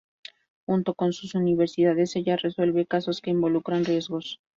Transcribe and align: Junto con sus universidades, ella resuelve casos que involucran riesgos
Junto 0.65 0.95
con 0.95 1.13
sus 1.13 1.35
universidades, 1.35 2.15
ella 2.15 2.35
resuelve 2.35 2.87
casos 2.87 3.21
que 3.21 3.29
involucran 3.29 3.85
riesgos 3.85 4.41